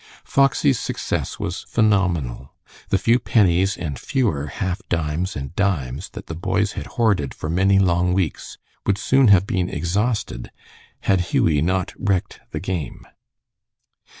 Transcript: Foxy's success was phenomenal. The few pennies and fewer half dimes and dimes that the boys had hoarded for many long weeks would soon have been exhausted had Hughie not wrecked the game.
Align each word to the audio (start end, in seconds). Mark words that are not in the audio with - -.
Foxy's 0.23 0.79
success 0.79 1.37
was 1.39 1.61
phenomenal. 1.69 2.55
The 2.89 2.97
few 2.97 3.19
pennies 3.19 3.77
and 3.77 3.99
fewer 3.99 4.47
half 4.47 4.81
dimes 4.89 5.35
and 5.35 5.55
dimes 5.55 6.09
that 6.13 6.25
the 6.25 6.33
boys 6.33 6.71
had 6.71 6.87
hoarded 6.97 7.35
for 7.35 7.51
many 7.51 7.77
long 7.77 8.11
weeks 8.11 8.57
would 8.87 8.97
soon 8.97 9.27
have 9.27 9.45
been 9.45 9.69
exhausted 9.69 10.49
had 11.01 11.21
Hughie 11.29 11.61
not 11.61 11.93
wrecked 11.99 12.39
the 12.49 12.59
game. 12.59 13.05